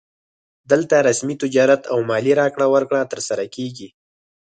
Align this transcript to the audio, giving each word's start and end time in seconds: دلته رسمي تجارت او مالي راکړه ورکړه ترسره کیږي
دلته 0.71 0.95
رسمي 1.07 1.35
تجارت 1.43 1.81
او 1.91 1.97
مالي 2.09 2.33
راکړه 2.41 2.65
ورکړه 2.73 3.01
ترسره 3.11 3.45
کیږي 3.55 3.87